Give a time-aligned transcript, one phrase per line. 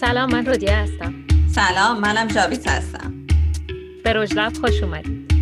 [0.00, 1.14] سلام من رودیه هستم.
[1.48, 3.26] سلام منم جاوید هستم.
[4.04, 5.32] به رجلب خوش اومدید.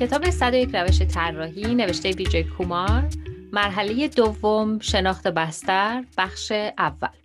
[0.00, 3.08] کتاب 101 روش طراحی نوشته ویجی کومار
[3.52, 7.23] مرحله دوم شناخت بستر بخش اول.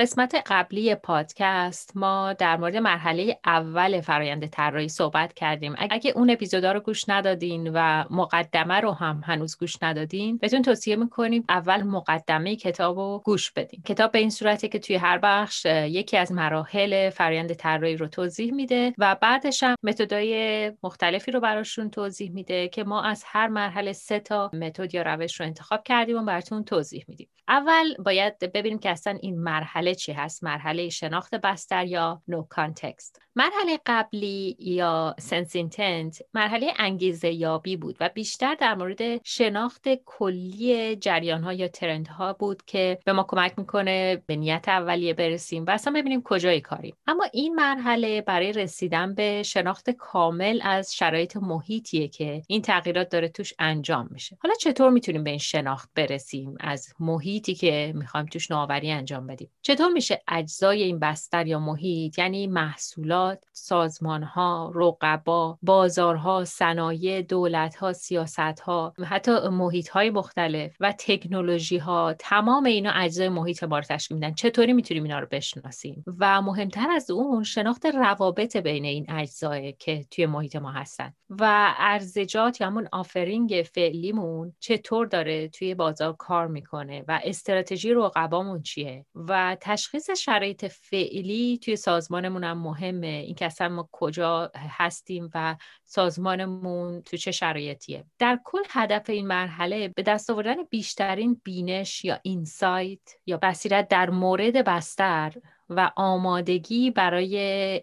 [0.00, 5.74] قسمت قبلی پادکست ما در مورد مرحله اول فرایند طراحی صحبت کردیم.
[5.78, 10.96] اگه اون اپیزودا رو گوش ندادین و مقدمه رو هم هنوز گوش ندادین بهتون توصیه
[10.96, 13.82] می‌کنیم اول مقدمه کتاب رو گوش بدین.
[13.82, 18.54] کتاب به این صورته که توی هر بخش یکی از مراحل فرایند طراحی رو توضیح
[18.54, 23.92] میده و بعدش هم متدای مختلفی رو براشون توضیح میده که ما از هر مرحله
[23.92, 27.28] سه تا متد یا روش رو انتخاب کردیم و براتون توضیح میدیم.
[27.48, 33.20] اول باید ببینیم که اصلا این مرحله چی هست؟ مرحله شناخت بستر یا know context
[33.36, 40.96] مرحله قبلی یا sense intent مرحله انگیزه یابی بود و بیشتر در مورد شناخت کلی
[40.96, 45.64] جریان ها یا trend ها بود که به ما کمک می‌کنه به نیت اولیه برسیم
[45.64, 46.96] و اصلا ببینیم کجای کاریم.
[47.06, 53.28] اما این مرحله برای رسیدن به شناخت کامل از شرایط محیطیه که این تغییرات داره
[53.28, 54.38] توش انجام میشه.
[54.42, 59.50] حالا چطور می‌تونیم به این شناخت برسیم؟ از محیطی که می‌خوایم توش نوآوری انجام بدیم.
[59.70, 67.76] چطور میشه اجزای این بستر یا محیط یعنی محصولات سازمان ها، رقبا، بازارها، صنایع، دولت
[67.76, 73.78] ها، سیاست ها، حتی محیط های مختلف و تکنولوژی ها تمام اینا اجزای محیط ما
[73.78, 74.34] رو تشکیل میدن.
[74.34, 80.04] چطوری می‌تونیم اینا رو بشناسیم؟ و مهمتر از اون شناخت روابط بین این اجزای که
[80.10, 81.12] توی محیط ما هستن.
[81.30, 88.62] و ارزجات یا همون آفرینگ فعلیمون چطور داره توی بازار کار می‌کنه و استراتژی رقبامون
[88.62, 93.06] چیه؟ و تشخیص شرایط فعلی توی سازمانمون هم مهمه.
[93.06, 98.04] اینکه اصلا ما کجا هستیم و سازمانمون تو چه شرایطیه.
[98.18, 104.10] در کل هدف این مرحله به دست آوردن بیشترین بینش یا اینسایت یا بصیرت در
[104.10, 105.32] مورد بستر
[105.70, 107.36] و آمادگی برای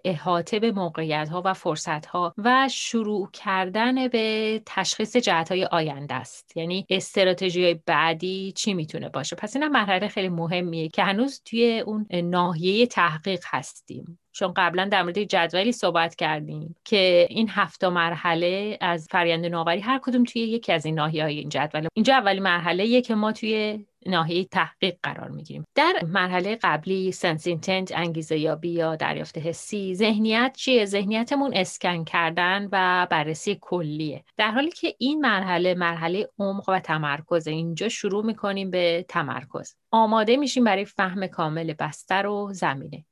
[0.05, 6.13] احاطه به موقعیت ها و فرصت ها و شروع کردن به تشخیص جهت های آینده
[6.13, 6.57] است.
[6.57, 12.07] یعنی استراتژی بعدی چی می‌تونه باشه؟ پس این مرحله خیلی مهمیه که هنوز توی اون
[12.13, 14.19] ناحیه تحقیق هستیم.
[14.31, 19.99] چون قبلا در مورد جدولی صحبت کردیم که این هفت مرحله از فرآیند نوآوری هر
[20.03, 21.87] کدوم توی یکی از این ناحیه های این جدول.
[21.93, 25.65] اینجا اولی مرحله که ما توی ناحیه تحقیق قرار می‌گیریم.
[25.75, 32.69] در مرحله قبلی سنس اینتنت انگیزه یابی یا دریافت حسی ذهنیت چیه؟ ذهنیتمون اسکن کردن
[32.71, 34.23] و بررسی کلیه.
[34.37, 39.75] در حالی که این مرحله مرحله عمق و تمرکز اینجا شروع می‌کنیم به تمرکز.
[39.91, 43.05] آماده میشیم برای فهم کامل بستر و زمینه.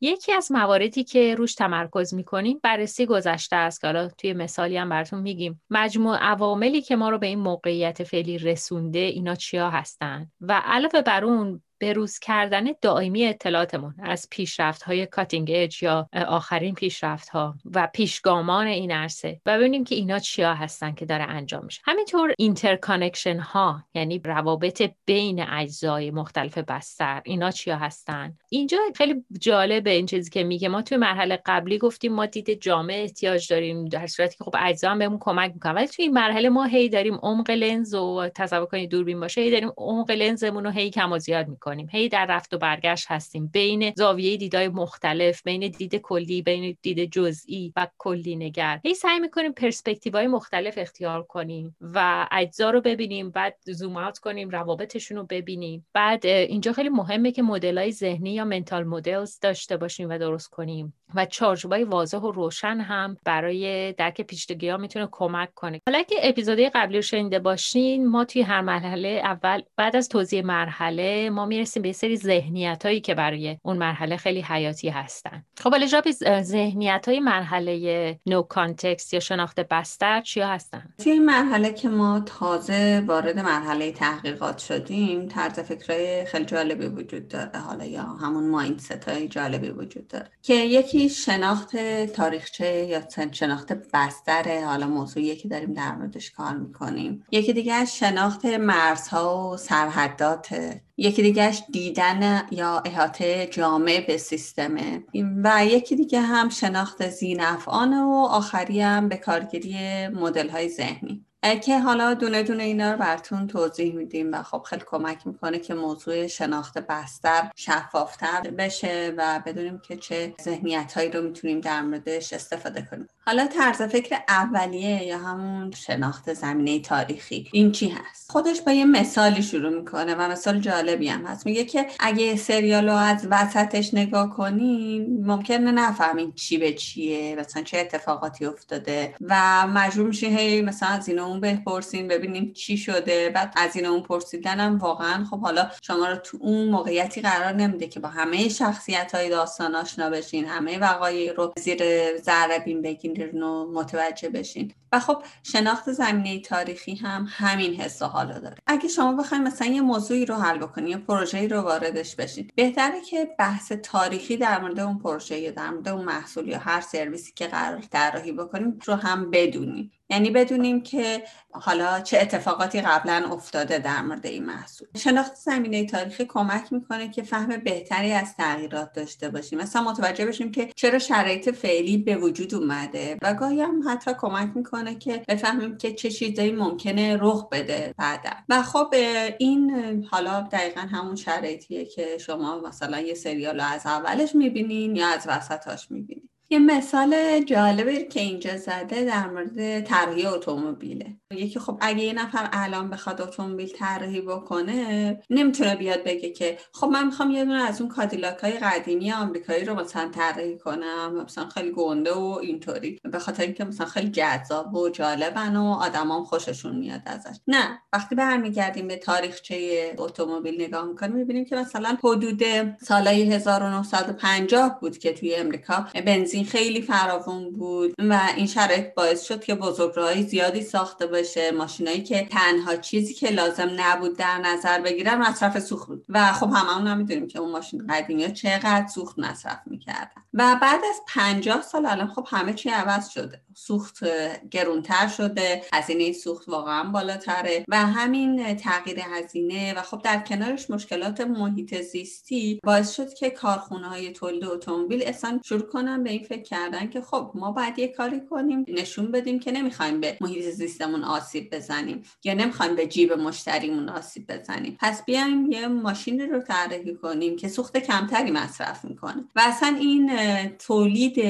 [0.00, 3.80] یکی از مواردی که روش تمرکز می‌کنیم بررسی گذشته است.
[3.80, 5.62] که حالا توی مثالی هم براتون میگیم.
[5.70, 11.02] مجموع عواملی که ما رو به این موقعیت فعلی رسونده اینا چیا هستن؟ و علاوه
[11.02, 17.54] بر اون بروز کردن دائمی اطلاعاتمون از پیشرفت های cutting edge یا آخرین پیشرفت ها
[17.74, 21.80] و پیشگامان این عرصه و ببینیم که اینا چیا هستن که داره انجام میشه.
[21.84, 29.90] همینطور interconnection ها یعنی روابط بین اجزای مختلف بستر اینا چیا هستن؟ اینجا خیلی جالبه
[29.90, 30.68] این چیزی که میگه.
[30.68, 34.90] ما توی مرحله قبلی گفتیم ما دید جامعه احتیاج داریم در صورتی که خب اجزا
[34.90, 35.74] هم بهمون کمک می‌کنن.
[35.74, 39.50] ولی توی این مرحله ما هی داریم عمق لنز و تصور کنید دوربین باشه هی
[39.50, 41.69] داریم عمق لنزمون رو هی کم و زیاد می‌کنیم.
[41.78, 43.46] هی در رفت و برگشت هستیم.
[43.46, 48.80] بین زاویه دیدای مختلف بین دید کلی بین دید جزئی و کلی نگر.
[48.84, 54.18] هی سعی می‌کنیم پرسپکتیو های مختلف اختیار کنیم و اجزا رو ببینیم بعد زوم اوت
[54.18, 55.86] کنیم روابطشون رو ببینیم.
[55.92, 60.99] بعد اینجا خیلی مهمه که مدل ذهنی یا منتال مدلز داشته باشیم و درست کنیم.
[61.14, 65.80] و چارچوبای واضح و روشن هم برای درک پیچیدگی ها می‌تونه کمک کنه.
[65.88, 70.44] حالا که اپیزودهای قبلی رو شنیده باشین ما توی هر مرحله اول بعد از توضیح
[70.44, 75.44] مرحله ما می‌رسیم به سری ذهنیت هایی که برای اون مرحله خیلی حیاتی هستن.
[75.60, 76.12] خب حالا جابی
[76.42, 82.20] ذهنیت های مرحله نو کانتکست یا شناخت بستر چیا هستن؟ توی این مرحله که ما
[82.20, 89.08] تازه وارد مرحله تحقیقات شدیم طرز فکرهای خیلی جالبی وجود داره حالا یا همون مایندست
[89.08, 91.76] های جالبی وجود داره که یکی شناخت
[92.06, 93.02] تاریخچه یا
[93.32, 97.24] شناخت بستر حالا موضوعی که داریم در موردش کار می‌کنیم.
[97.32, 105.04] یکی دیگه شناخت مرزها و سرحدات یکی دیگهش دیدن یا احاطه جامع به سیستمه.
[105.44, 111.24] و یکی دیگه هم شناخت زینفعانه و آخری هم به کارگیری مدل های ذهنی.
[111.62, 115.74] که حالا دونه دونه اینا رو براتون توضیح میدیم و خب خیلی کمک می‌کنه که
[115.74, 122.32] موضوع شناخت بستر شفافتر بشه و بدونیم که چه ذهنیت هایی رو می‌تونیم در موردش
[122.32, 123.08] استفاده کنیم.
[123.26, 128.84] حالا طرز فکر اولیه یا همون شناخت زمینه تاریخی این چی هست؟ خودش با یه
[128.84, 131.46] مثالی شروع می‌کنه و مثال جالبی هم هست.
[131.46, 137.62] میگه که اگه سریال رو از وسطش نگاه کنین ممکنه نفهمین چی به چیه مثلا
[137.62, 143.30] چه اتفاقاتی افتاده و مجبور میشین هی مثلا از این اون بپرسین ببینیم چی شده.
[143.34, 147.86] بعد از این اون پرسیدنم واقعا خب حالا شما رو تو اون موقعیتی قرار نمیده
[147.86, 151.80] که با همه شخصیت های داستان آشنا بشین همه وقایع رو زیر
[152.16, 154.72] ذره بین بگیرین و متوجه بشین.
[154.92, 158.56] و خب شناخت زمینه تاریخی هم همین حس و حالا داره.
[158.66, 162.50] اگه شما بخواید مثلا یه موضوعی رو حل بکنید یه پروژه‌ای رو واردش بشین.
[162.54, 166.80] بهتره که بحث تاریخی در مورد اون پروژه یا در مورد اون محصول یا هر
[166.80, 171.22] سرویسی که قرار طراحی بکنیم رو هم بدونیم یعنی بدونیم که
[171.52, 174.88] حالا چه اتفاقاتی قبلا افتاده در مورد این محصول.
[174.96, 179.58] شناخت زمینه تاریخی کمک می‌کنه که فهم بهتری از تغییرات داشته باشیم.
[179.58, 184.50] مثلا متوجه بشیم که چرا شرایط فعلی به وجود اومده و گاهی هم حتی کمک
[184.54, 188.30] می‌کنه که بفهمیم که چه چیزایی ممکنه رخ بده بعدا.
[188.48, 188.94] و خب
[189.38, 189.70] این
[190.10, 195.90] حالا دقیقا همون شرایطیه که شما مثلا یه سریال از اولش می‌بینین یا از وسطاش
[195.90, 196.29] می‌بینین.
[196.52, 201.16] یه مثال جالبی که اینجا زده در مورد طراحی اتومبیله.
[201.30, 206.86] یکی خب اگه یه نفر الان بخواد اتومبیل طراحی بکنه نمی‌تونه بیاد بگه که خب
[206.86, 211.48] من می‌خوام یه دونه از اون کادیلاک های قدیمی آمریکایی رو مثلا طراحی کنم مثلا
[211.48, 212.98] خیلی گنده و اینطوری.
[213.12, 217.36] به خاطر اینکه مثلا خیلی جذاب و جالبن و آدمام خوششون میاد ازش.
[217.46, 222.42] نه وقتی برمیگردیم به تاریخچه اتومبیل نگاه می‌کنیم می‌بینیم که مثلا حدود
[222.82, 229.44] سالهای 1950 بود که توی امریکا بنزین خیلی فراوون بود و این شرایط باعث شد
[229.44, 231.50] که بزرگراهای زیادی ساخته بشه.
[231.50, 236.04] ماشینایی که تنها چیزی که لازم نبود در نظر بگیرن مصرف سوخت بود.
[236.08, 240.22] و خب هممون هم می‌دونیم که اون ماشین قدیمی ها چقدر سوخت مصرف می‌کردن.
[240.34, 243.40] و بعد از پنجاه سال الان خب همه چی عوض شده.
[243.54, 244.04] سوخت
[244.50, 245.62] گرونتر شده.
[245.72, 252.60] هزینه سوخت واقعا بالاتره و همین تغییر هزینه و خب در کنارش مشکلات محیط زیستی
[252.64, 257.00] باعث شد که کارخونه های تولید اتومبیل اصلا شروع کنن به این فکر کردن که
[257.00, 262.02] خب ما باید یه کاری کنیم نشون بدیم که نمی‌خوایم به محیط زیستمون آسیب بزنیم
[262.24, 264.76] یا نمی‌خوایم به جیب مشتریمون آسیب بزنیم.
[264.80, 269.24] پس بیایم یه ماشین رو طراحی کنیم که سوخت کمتری مصرف می‌کنه.
[269.36, 270.19] و اصلا این
[270.58, 271.20] تولید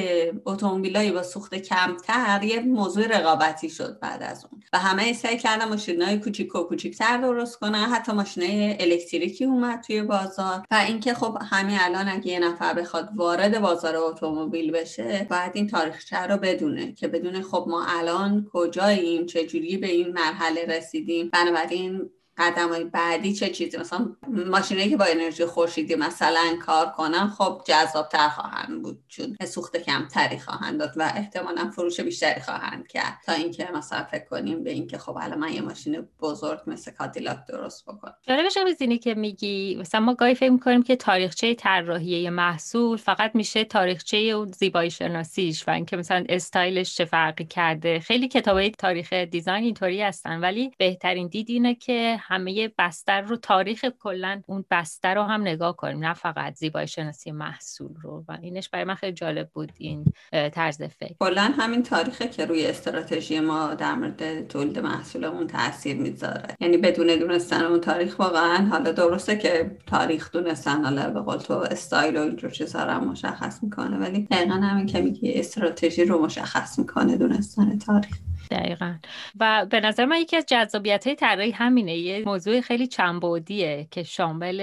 [0.46, 4.62] اتومبیلای با سوخت کمتر یه موضوع رقابتی شد بعد از اون.
[4.72, 7.84] و همه سعی کردن ماشینای کوچیک و کوچیکتر درست کنن.
[7.84, 10.62] حتی ماشینای الکتریکی اومد توی بازار.
[10.70, 15.66] و اینکه خب همین الان اگه یه نفر بخواد وارد بازار اتومبیل بشه باید این
[15.66, 21.30] تاریخچه رو بدونه که بدونه خب ما الان کجاییم چجوری به این مرحله رسیدیم.
[21.32, 22.10] بنابراین
[22.40, 27.62] قدم های بعدی چه چیزی؟ مثلا ماشینایی که با انرژی خورشیدی مثلا کار کنن خب
[27.66, 33.18] جذابتر خواهند بود چون سوخت کمتری خواهند داد و احتمالا فروش بیشتری خواهند کرد.
[33.26, 37.38] تا اینکه مثلا فکر کنیم به اینکه خب الان من یه ماشین بزرگ مثل کادیلاک
[37.48, 38.14] درست بکنم.
[38.22, 43.64] جالبش اینی که میگی مثلا ما گاهی فکر می‌کنیم که تاریخچه طراحی محصول فقط میشه
[43.64, 48.00] تاریخچه و زیبایی شناسیش و اینکه مثلا استایلش چه فرقی کرده.
[48.00, 53.84] خیلی کتابای تاریخ دیزاین اینطوری هستن ولی بهترین دید اینه که همه بستر رو تاریخ
[54.00, 58.24] کلا اون بستر رو هم نگاه کنیم نه فقط زیبایی شناسی محصول رو.
[58.28, 60.04] و اینش برای من خیلی جالب بود این
[60.52, 61.14] طرز فکر.
[61.20, 66.56] کلا همین تاریخه که روی استراتژی ما در مورد تولید محصولمون تاثیر می‌ذاره.
[66.60, 71.54] یعنی بدون دونستن اون تاریخ واقعا حالا درسته که تاریخ دونستن حالا به قول تو
[71.54, 76.78] استایل و اینجور چیزا رو مشخص می‌کنه ولی دقیقا همین که میگی استراتژی رو مشخص
[76.78, 78.16] می‌کنه دونستن تاریخ.
[78.50, 78.94] دقیقا.
[79.40, 84.02] و به نظر من یکی از جذابیت های طراحی همینه یه موضوع خیلی چنبودیه که
[84.02, 84.60] شامل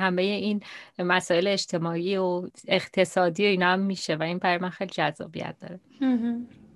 [0.00, 0.62] همه این
[0.98, 5.80] مسائل اجتماعی و اقتصادی و اینا هم میشه و این برای من خیلی جذابیت داره.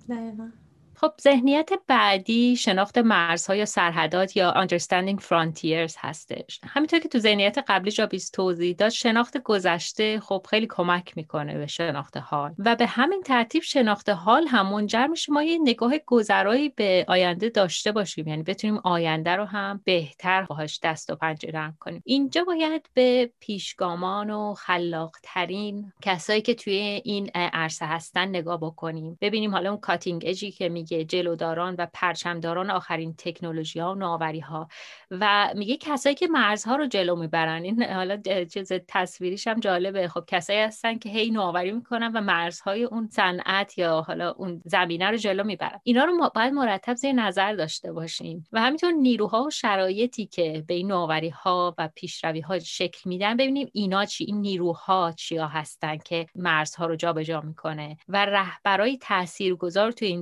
[0.09, 0.49] دقیقا.
[0.97, 6.59] خب ذهنیت بعدی شناخت مرزها یا سرحدات یا understanding frontiers هستش.
[6.63, 11.67] همینطور که تو ذهنیت قبلی جابیز توضیح داد شناخت گذشته خب خیلی کمک می‌کنه به
[11.67, 12.53] شناخت حال.
[12.57, 17.49] و به همین ترتیب شناخت حال هم منجر میشه ما یه نگاه گذرایی به آینده
[17.49, 18.27] داشته باشیم.
[18.27, 22.01] یعنی بتونیم آینده رو هم بهتر باهاش دست و پنجه نرم کنیم.
[22.05, 29.17] اینجا باید به پیشگامان و خلاقترین کسایی که توی این عرصه هستن نگاه بکنیم.
[29.21, 34.39] ببینیم حالا اون کاتینگ اجی که می جلوداران و پرچمداران آخرین تکنولوژی ها و نوآوری
[34.39, 34.67] ها
[35.11, 37.63] و میگه کسایی که مرزها رو جلو می‌برن.
[37.63, 40.07] این حالا چیز تصویریش هم جالبه.
[40.07, 45.09] خب کسایی هستن که هی نوآوری می‌کنن و مرزهای اون صنعت یا حالا اون زمینه
[45.09, 45.79] رو جلو می‌برن.
[45.83, 48.47] اینا رو باید مرتب زیر نظر داشته باشیم.
[48.51, 53.37] و همینطور نیروها و شرایطی که به این نوآوری ها و پیشروی ها شکل میدن
[53.37, 57.97] ببینیم اینا چی این نیروها چیا هستن که مرزها رو جابجا می‌کنه.
[58.07, 60.21] و رهبرای تاثیرگذار تو این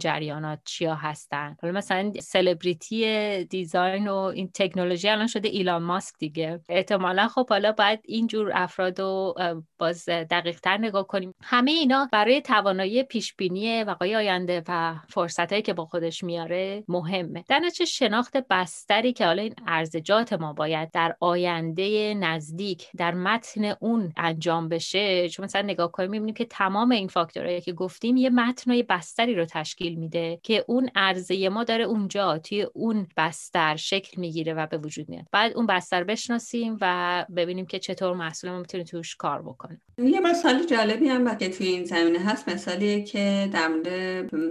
[0.65, 1.57] چیا هستن.
[1.61, 6.59] حالا مثلا سلبریتی دیزاین و این تکنولوژی الان شده ایلان ماسک دیگه.
[6.69, 9.35] احتمالا خب حالا باید اینجور افراد رو
[9.77, 11.33] باز دقیق تر نگاه کنیم.
[11.43, 17.43] همه اینا برای توانایی پیش بینی وقایع آینده و فرصت که با خودش میاره مهمه.
[17.47, 23.65] در نتیجه شناخت بستری که حالا این ارزجات ما باید در آینده نزدیک در متن
[23.79, 28.29] اون انجام بشه چون مثلا نگاه کنیم می‌بینیم که تمام این فاکتورهایی که گفتیم یه
[28.29, 30.39] متن و یه بستری رو تشکیل میده.
[30.43, 35.25] که اون ارزه ما داره اونجا توی اون بستر شکل می‌گیره و به وجود میاد.
[35.31, 39.81] بعد اون بستر بشناسیم و ببینیم که چطور محصول ما می‌تونه توش کار بکنه.
[39.97, 43.71] یه مثال جالبی هم که توی این زمینه هست مثالیه که در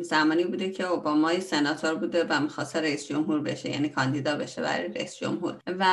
[0.02, 4.88] زمانی بوده که اوباما سناتور بوده و می‌خواست رئیس جمهور بشه یعنی کاندیدا بشه برای
[4.88, 5.56] رئیس جمهور.
[5.66, 5.86] و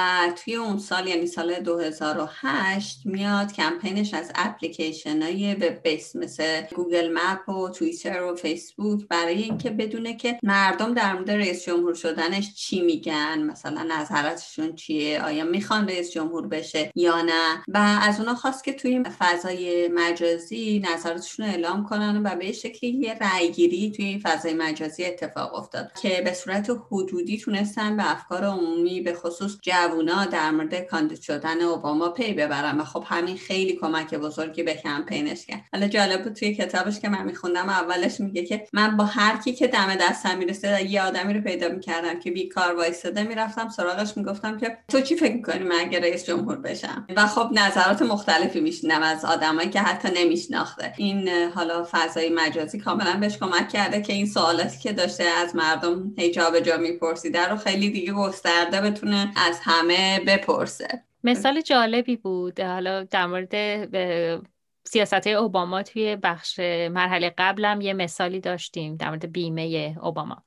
[0.44, 7.14] توی اون سال یعنی سال 2008 میاد کمپینش از اپلیکیشن های web base مثل گوگل
[7.14, 12.54] مپ و توییتر و فیسبوک برای اینکه بدونه که مردم در مورد رئیس جمهور شدنش
[12.54, 17.64] چی میگن مثلا نظراتشون چیه آیا می‌خوان رئیس جمهور بشه یا نه.
[17.68, 23.18] و از اونا خواست که توی فضای مجازی نظراتشون اعلام کنن و به شکلی یه
[23.22, 29.02] رأیگیری توی این فضای مجازی اتفاق افتاد که به صورت حدودی تونستن به افکار عمومی
[29.02, 34.14] به خصوص جوونا در مورد کاندید شدن اوباما پی ببرن و خب همین خیلی کمک
[34.16, 35.64] بزرگی به کمپینش کرد.
[35.74, 39.54] حالا جالب بود توی کتابش که من میخوندم اولش میگه که من با هر کی
[39.54, 44.58] که دم دستم می‌رسه یه آدمی رو پیدا می‌کردم که بیکار وایساده می‌رفتم سراغش می‌گفتم
[44.58, 49.02] که تو چی فکر می‌کنی من اگه رئیس جمهور بشم؟ و خب نظرات مختلفی میشنم
[49.02, 50.94] از آدمایی که حتی نمیشناخته.
[50.98, 56.14] این حالا فضای مجازی کاملا بهش کمک کرده که این سوالاتی که داشته از مردم
[56.18, 61.04] هی جا میپرسیده رو خیلی دیگه گسترده بتونه از همه بپرسه.
[61.24, 62.60] مثال جالبی بود.
[62.60, 63.56] حالا در مورد
[64.92, 70.44] سیاست های اوباما توی بخش مرحله قبلم یه مثالی داشتیم در مورد بیمه اوباما.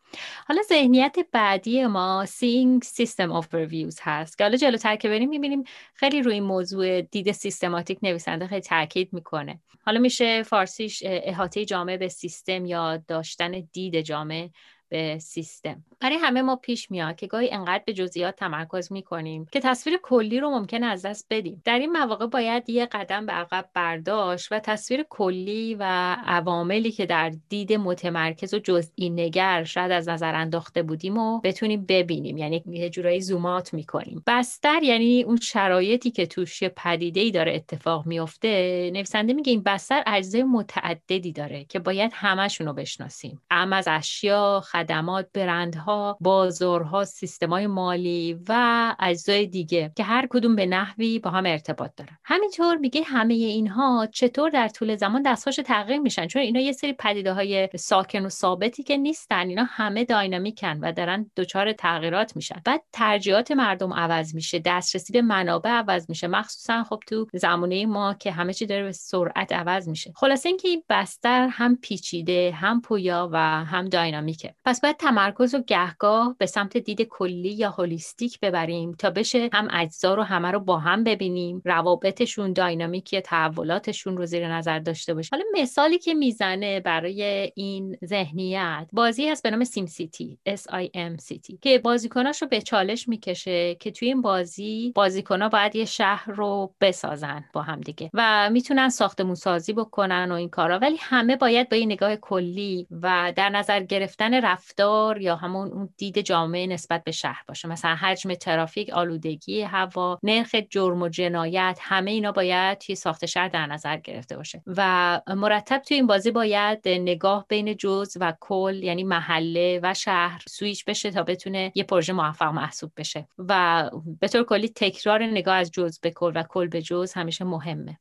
[0.46, 6.22] حالا ذهنیت بعدی ما Seeing System Overviews هست که حالا جلوتر که بریم می‌بینیم خیلی
[6.22, 9.60] روی موضوع دید سیستماتیک نویسنده خیلی تاکید می‌کنه.
[9.86, 14.50] حالا میشه فارسیش احاطه جامعه به سیستم یا داشتن دید جامعه
[14.92, 15.84] به سیستم.
[16.00, 20.40] برای همه ما پیش میاد که گاهی انقدر به جزئیات تمرکز می‌کنیم که تصویر کلی
[20.40, 21.62] رو ممکن از دست بدیم.
[21.64, 27.06] در این مواقع باید یه قدم به عقب برداشت و تصویر کلی و عواملی که
[27.06, 32.36] در دید متمرکز و جزئی نگر شاید از نظر انداخته بودیم و بتونیم ببینیم.
[32.36, 34.22] یعنی یه جورایی زومات می‌کنیم.
[34.26, 40.02] بستر یعنی اون شرایطی که توش پدیده ای داره اتفاق میفته نویسنده میگه این بستر
[40.06, 43.40] اجزای متعددی داره که باید همشون رو بشناسیم.
[43.50, 50.66] ام از اشیا خدمات برندها بازارها سیستمای مالی و اجزای دیگه که هر کدوم به
[50.66, 52.18] نحوی با هم ارتباط دارن.
[52.24, 56.92] همینطور میگه همه اینها چطور در طول زمان دستخوش تغییر میشن؟ چون اینا یه سری
[56.92, 59.48] پدیده های ساکن و ثابتی که نیستن.
[59.48, 62.62] اینا همه داینامیکن و دارن دچار تغییرات میشن.
[62.64, 66.26] بعد ترجیحات مردم عوض میشه دسترسی به منابع عوض میشه.
[66.26, 70.12] مخصوصا خب تو زمانه ما که همه چی داره به سرعت عوض میشه.
[70.16, 74.54] خلاصه اینکه این بستر هم پیچیده هم پویا و هم داینامیکه.
[74.72, 79.68] پس باید تمرکز و گهگاه به سمت دید کلی یا هولیستیک ببریم تا بشه هم
[79.72, 85.30] اجزا رو همه رو با هم ببینیم روابطشون داینامیک تحولاتشون رو زیر نظر داشته باشیم
[85.32, 90.88] حالا مثالی که می‌زنه برای این ذهنیت بازی هست به نام سیم سیتی S I
[90.94, 95.84] M City که بازیکناش رو به چالش می‌کشه که توی این بازی بازیکنها باید یه
[95.84, 100.78] شهر رو بسازن با هم دیگه و می‌تونن ساختمون سازی بکنن و این کارا.
[100.78, 105.88] ولی همه باید با این نگاه کلی و در نظر گرفتن رفتار یا همون اون
[105.96, 107.68] دید جامعه نسبت به شهر باشه.
[107.68, 113.48] مثلا حجم ترافیک آلودگی هوا نرخ جرم و جنایت همه اینا باید توی ساخت شهر
[113.48, 114.62] در نظر گرفته باشه.
[114.66, 120.42] و مرتب توی این بازی باید نگاه بین جز و کل یعنی محله و شهر
[120.48, 123.28] سویچ بشه تا بتونه یه پروژه موفق محسوب بشه.
[123.38, 123.90] و
[124.20, 127.98] به طور کلی تکرار نگاه از جز به کل و کل به جز همیشه مهمه.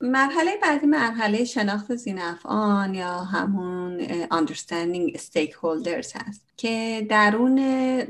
[0.00, 6.47] مرحله بعدی مرحله شناخت زینفعان یا همون understanding stakeholders هست.
[6.58, 7.56] که درون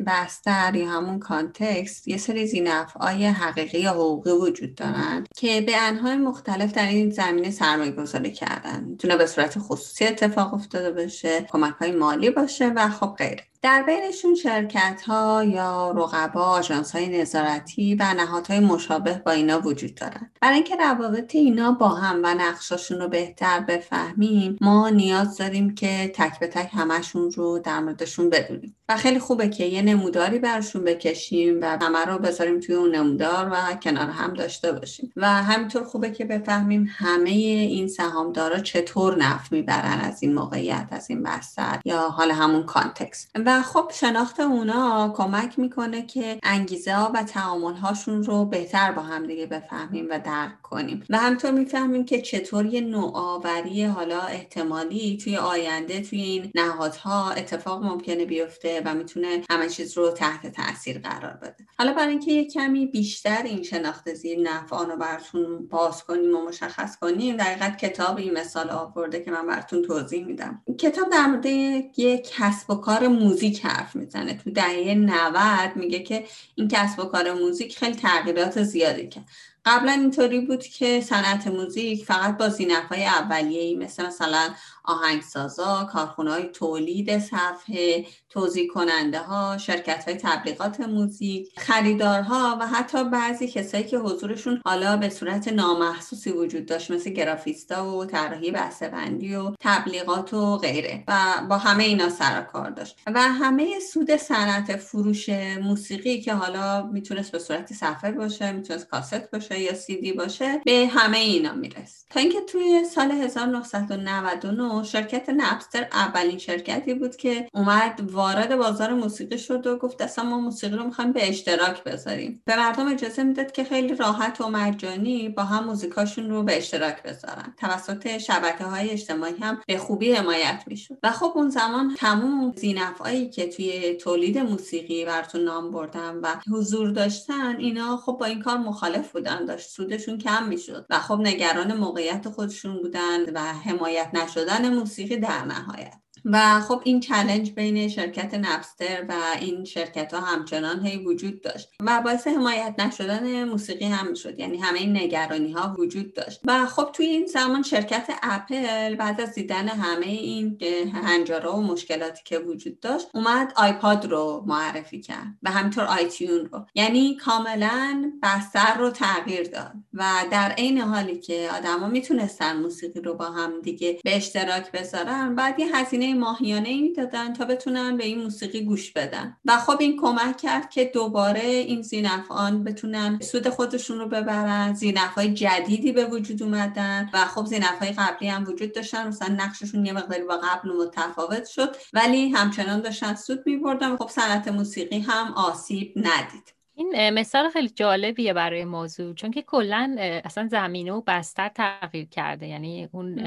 [0.06, 6.16] بستر یا همون کانتکست یه سری زینفعای حقیقی یا حقوقی وجود دارند که به انهای
[6.16, 8.84] مختلف در این زمینه سرمایه گذاری کردن.
[8.84, 13.44] می‌تونه به صورت خصوصی اتفاق افتاده باشه کمک های مالی باشه و خب غیره.
[13.62, 19.94] در بینشون شرکت ها یا رقبا آژانس های نظارتی و نهادهای مشابه با اینا وجود
[19.94, 20.30] دارن.
[20.40, 26.12] برای اینکه روابط اینا با هم و نقشاشون رو بهتر بفهمیم ما نیاز داریم که
[26.14, 30.85] تک به تک همشون رو در موردشون بدونیم و خیلی خوبه که یه نموداری برشون
[30.85, 35.12] بکشیم و همه رو بذاریم توی اون نمودار و کنار هم داشته باشیم.
[35.16, 41.11] و همینطور خوبه که بفهمیم همه این سهامدارا چطور نفع می‌برن از این موقعیت از
[41.11, 43.30] این بستر یا حال همون کانتکست.
[43.47, 49.02] و خب شناخت اونا کمک می‌کنه که انگیزه ها و تعامل هاشون رو بهتر با
[49.02, 51.04] هم دیگه بفهمیم و درک کنیم.
[51.11, 57.85] و همطور می‌فهمیم که چطور یه نوآوری حالا احتمالی توی آینده توی این نهادها اتفاق
[57.85, 61.66] ممکنه بیفته و می‌تونه همه چیز رو تحت تاثیر قرار بده.
[61.78, 66.49] حالا برای اینکه یه کمی بیشتر این شناخت زیر نفعان رو براتون باز کنیم و
[66.49, 70.62] مشخص کنیم دقیقت کتاب این مثال آورده که من براتون توضیح میدم.
[70.78, 74.35] کتاب در مورد یک کسب و کار موزیک حرف می‌زنه.
[74.35, 79.25] تو دهه 90 میگه که این کسب و کار موزیک خیلی تغییرات زیادی کرد.
[79.64, 84.50] قبلا اینطوری بود که صنعت موزیک فقط با زینفهای اولیه‌ای مثل مثلا
[84.85, 88.06] آهنگسازا، کارخونه های تولید صفحه،
[88.38, 94.97] توضیح کننده ها، شرکت های تبلیغات موزیک، خریدارها و حتی بعضی کسایی که حضورشون حالا
[94.97, 98.52] به صورت نامحسوسی وجود داشت مثل گرافیستا و طراحی
[98.92, 101.18] بندی و تبلیغات و غیره و
[101.49, 102.97] با همه اینا سر کار داشت.
[103.07, 105.28] و همه سود صنعت فروش
[105.62, 110.87] موسیقی که حالا می‌تونست به صورت صفحه باشه می‌تونست کاست باشه یا سیدی باشه به
[110.92, 118.12] همه اینا می‌رسه تا اینکه توی سال 1999 شرکت نپستر اولین شرکتی بود که اومد
[118.28, 122.42] وارد بازار موسیقی شد و گفت اصلا ما موسیقی رو می‌خوایم به اشتراک بذاریم.
[122.44, 127.02] به مردم اجازه می‌داد که خیلی راحت و مجانی با هم موزیکاشون رو به اشتراک
[127.02, 127.54] بذارن.
[127.56, 130.99] توسط شبکه های اجتماعی هم به خوبی حمایت می‌شد.
[131.02, 136.90] و خب اون زمان تموم زینفعایی که توی تولید موسیقی براتون نام بردم و حضور
[136.90, 139.44] داشتن اینا خب با این کار مخالف بودن.
[139.44, 145.44] داشت سودشون کم می‌شد و خب نگران موقعیت خودشون بودن و حمایت نشدن موسیقی در
[145.44, 145.94] نهایت.
[146.25, 151.68] و خب این چلنج بین شرکت نپستر و این شرکت ها همچنان هی وجود داشت
[151.80, 156.40] و باعث حمایت نشدن موسیقی هم شد یعنی همه این نگرانی ها وجود داشت.
[156.44, 160.58] و خب توی این زمان شرکت اپل بعد از دیدن همه این
[161.04, 166.66] هنجارا و مشکلاتی که وجود داشت اومد آیپاد رو معرفی کرد و همینطور آیتیون رو.
[166.75, 173.14] یعنی کاملا بستر رو تغییر داد و در عین حالی که آدما می‌تونستن موسیقی رو
[173.14, 178.05] با هم دیگه به اشتراک بذارن بعد یه هزینه ماهیانه ای می‌دادن تا بتونن به
[178.05, 179.37] این موسیقی گوش بدن.
[179.44, 184.75] و خب این کمک کرد که دوباره این زینفعان بتونن سود خودشون رو ببرن.
[184.75, 189.09] زینفهای جدیدی به وجود اومدن و خب زینفهای قبلی هم وجود داشتن.
[189.09, 194.49] مثلا نقششون یه مقداری با قبل متفاوت شد ولی همچنان داشتن سود میبردن خب صنعت
[194.49, 196.55] موسیقی هم آسیب ندید.
[196.75, 202.47] این مثال خیلی جالبیه برای موضوع چون که کلا اصلا زمینه و بستر تغییر کرده.
[202.47, 203.21] یعنی اون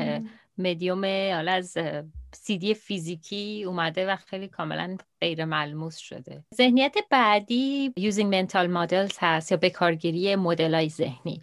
[0.58, 1.78] مدیوم حالا از
[2.34, 6.44] سیدی فیزیکی اومده و خیلی کاملا غیر ملموس شده.
[6.56, 11.42] ذهنیت بعدی using mental models هست یا بکارگیری مدل های ذهنی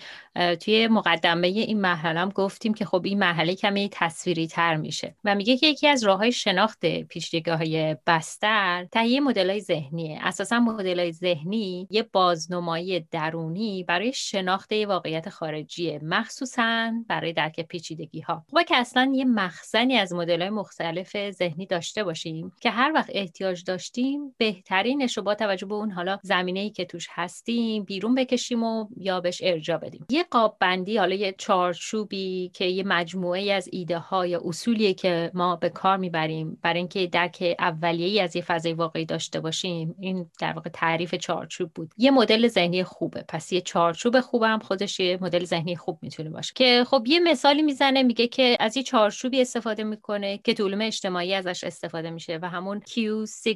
[0.61, 5.35] توی مقدمه این مرحله هم گفتیم که خب این مرحله کمی تصویری تر میشه و
[5.35, 10.19] میگه که یکی از راه های شناخت پیشگاه های بستر تهیه مدل های ذهنیه.
[10.23, 18.21] اساسا مدل های ذهنی یه بازنمایی درونی برای شناخت واقعیت خارجیه مخصوصا برای درک پیچیدگی
[18.21, 22.93] ها خوبه که اصلا یه مخزنی از مدل های مختلف ذهنی داشته باشیم که هر
[22.95, 27.85] وقت احتیاج داشتیم بهترینش رو با توجه به اون حالا زمینه ای که توش هستیم
[27.85, 30.07] بیرون بکشیم و یا بهش ارجا بدیم.
[30.11, 35.31] یه قاب بندی حالا یه چارچوبی که یه مجموعه از ایده ها یا اصولیه که
[35.35, 40.31] ما به کار می‌بریم برای اینکه درک اولیه‌ای از یه فضای واقعی داشته باشیم این
[40.41, 41.91] در واقع تعریف چارچوب بود.
[41.97, 43.25] یه مدل ذهنی خوبه.
[43.29, 46.53] پس یه چارچوب خوبم خودش یه مدل ذهنی خوب می‌تونه باشه.
[46.55, 50.81] که خب یه مثالی می‌زنه میگه که از یه چارچوبی استفاده می‌کنه که تو علوم
[50.81, 52.99] اجتماعی ازش استفاده میشه و همون Q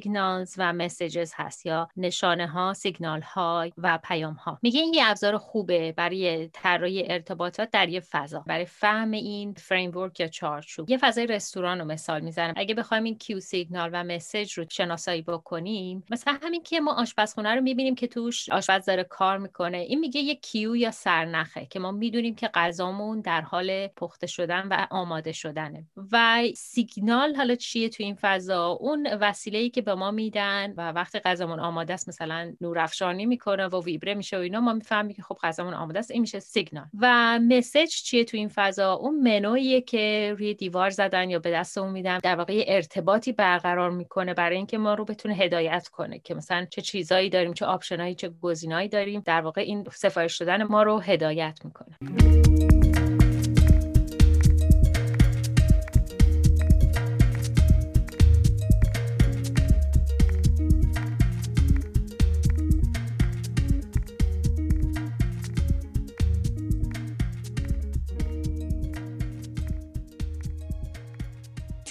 [0.03, 5.03] Signals و Messages هست یا نشانه ها سیگنال ها و پیام ها میگه این یه
[5.05, 8.39] ابزار خوبه برای طراحی ارتباطات در یه فضا.
[8.47, 10.89] برای فهم این framework یا چارچوب.
[10.89, 12.53] یه فضای رستوران رو مثال می‌زنم.
[12.57, 17.55] اگه بخوایم این cue سیگنال و message رو شناسایی بکنیم مثلا همین که ما آشپزخونه
[17.55, 19.77] رو می‌بینیم که توش آشپز داره کار می‌کنه.
[19.77, 24.67] این میگه یه cue یا سرنخه که ما می‌دونیم که غذامون در حال پخته شدن
[24.67, 25.85] و آماده شدنه.
[26.11, 30.73] و سیگنال حالا چیه تو این فضا؟ اون وسیله ای که به به ما میدن
[30.77, 35.15] و وقتی غذامون آماده است مثلا نورافشانی می‌کنه و ویبره میشه و اینا ما می‌فهمیم
[35.15, 36.11] که خب غذامون آماده است.
[36.11, 36.85] این میشه سیگنال.
[36.99, 41.91] و مسج چیه تو این فضا؟ اون منویه که روی دیوار زدن یا به دستمون
[41.91, 46.65] میدن در واقع ارتباطی برقرار می‌کنه برای اینکه ما رو بتونه هدایت کنه که مثلا
[46.65, 49.21] چه چیزایی داریم چه آپشنایی چه گزینه‌ای داریم.
[49.25, 51.97] در واقع این سفارش دادن ما رو هدایت می‌کنه.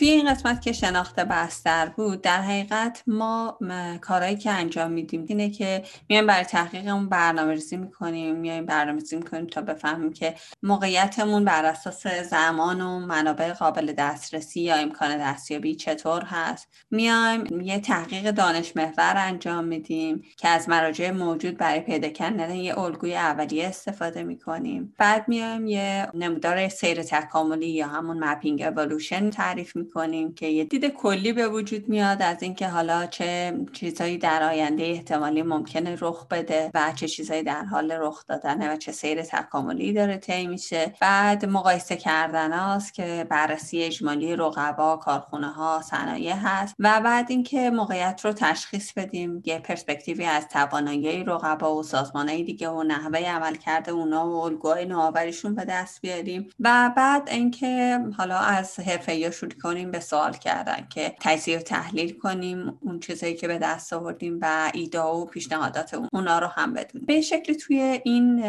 [0.03, 3.59] توی این قسمت که شناخت بستر بود در حقیقت ما
[4.01, 9.17] کارهایی که انجام میدیم اینه که میایم برای تحقیقمون برنامه ریزی می‌کنیم میایم برنامه ریزی
[9.17, 15.75] می‌کنیم تا بفهمیم که موقعیتمون بر اساس زمان و منابع قابل دسترسی یا امکان دستیابی
[15.75, 16.69] چطور هست.
[16.91, 22.79] میایم یه تحقیق دانش محور انجام میدیم که از مراجع موجود برای پیدا کردن یه
[22.79, 24.95] الگوی اولیه استفاده می‌کنیم.
[24.99, 30.87] بعد میایم یه نمودار سیر تکاملی یا همون مپینگ اولوشن تعریف کنیم که یه دید
[30.87, 36.71] کلی به وجود میاد از اینکه حالا چه چیزهایی در آینده احتمالی ممکنه رخ بده
[36.75, 40.95] و چه چیزهایی در حال رخ دادنه و چه سیر تکاملی داره طی میشه.
[41.01, 47.71] بعد مقایسه کردن هاست که بررسی اجمالی رقبا کارخونه ها صنایع هست و بعد اینکه
[47.71, 49.43] موقعیت رو تشخیص بدیم.
[49.47, 54.85] یه پرسپکتیوی از توانایی رقبا و سازمانهای دیگه و نحوه عمل کرده اونا و الگوهای
[54.85, 56.49] نوآوریشون به دست بیاریم.
[56.61, 62.18] و بعد اینکه حالا از حرفه شروع کنیم به سوال کردن که تجزیه و تحلیل
[62.18, 67.07] کنیم اون چیزایی که به دست آوردیم و ایده و پیشنهادات اونا رو هم بدونیم.
[67.07, 68.45] به شکلی توی این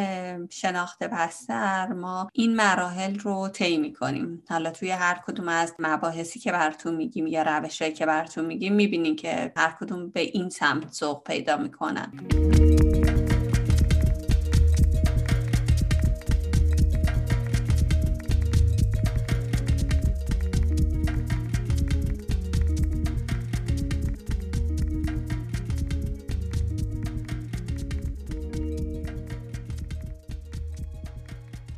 [0.49, 4.43] شناخت بستر ما این مراحل رو طی می‌کنیم.
[4.49, 9.15] حالا توی هر کدوم از مباحثی که براتون میگیم یا روشهایی که براتون میگیم می‌بینیم
[9.15, 12.13] که هر کدوم به این سمت ذوق پیدا می‌کنن.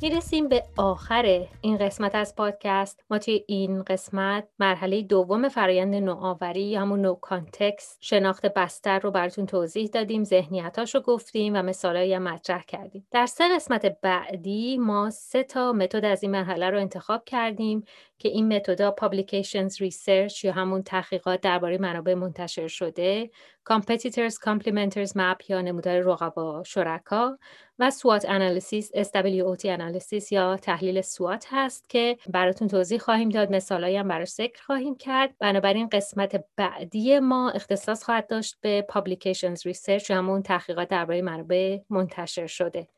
[0.02, 3.04] می‌رسیم به آخر این قسمت از پادکست.
[3.10, 9.46] ما توی این قسمت مرحله دوم فرایند نوآوری همون Know Context شناخت بستر رو براتون
[9.46, 13.06] توضیح دادیم ذهنیتاش رو گفتیم و مثالایی مطرح کردیم.
[13.10, 17.84] در سه قسمت بعدی ما سه تا متد از این مرحله رو انتخاب کردیم.
[18.18, 23.30] که این متدا Publications Research یا همون تحقیقات درباره منابع منتشر شده
[23.72, 27.38] Competitors Complementers Map یا نمودار رقبا شرکا
[27.78, 33.96] و SWOT Analysis SWOT Analysis یا تحلیل SWOT هست که براتون توضیح خواهیم داد مثالایی
[33.96, 35.34] هم براش ذکر خواهیم کرد.
[35.38, 41.78] بنابراین قسمت بعدی ما اختصاص خواهد داشت به Publications Research یا همون تحقیقات درباره منابع
[41.90, 42.88] منتشر شده.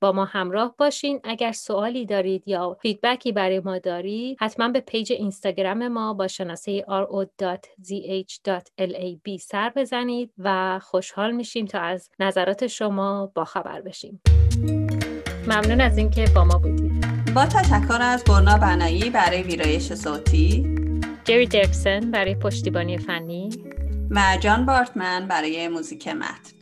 [0.00, 1.20] با ما همراه باشین.
[1.24, 6.28] اگر سوالی دارید یا feedback ی برای ما دارید حتما به page اینستاگرام ما با
[6.28, 7.66] شناسه ro.zh.lab
[9.40, 14.22] سر بزنید و خوشحال میشیم تا از نظرات شما با خبر بشیم.
[15.46, 17.06] ممنون از اینکه با ما بودید.
[17.34, 20.76] با تشکر از برنا بنایی برای ویرایش صوتی.
[21.24, 23.50] جری درکسن برای پشتیبانی فنی.
[24.10, 26.57] و جان بارتمن برای موزیک متن.